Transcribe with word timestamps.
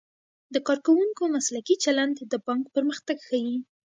د 0.53 0.55
کارکوونکو 0.67 1.23
مسلکي 1.35 1.75
چلند 1.83 2.15
د 2.31 2.33
بانک 2.45 2.63
پرمختګ 2.75 3.17
ښيي. 3.27 3.57